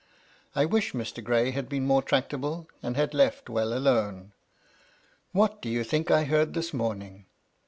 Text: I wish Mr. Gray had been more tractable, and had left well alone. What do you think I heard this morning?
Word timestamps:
I 0.55 0.65
wish 0.65 0.93
Mr. 0.93 1.23
Gray 1.23 1.51
had 1.51 1.69
been 1.69 1.85
more 1.85 2.01
tractable, 2.01 2.67
and 2.81 2.95
had 2.97 3.13
left 3.13 3.51
well 3.51 3.71
alone. 3.71 4.31
What 5.31 5.61
do 5.61 5.69
you 5.69 5.83
think 5.83 6.09
I 6.09 6.23
heard 6.23 6.55
this 6.55 6.73
morning? 6.73 7.27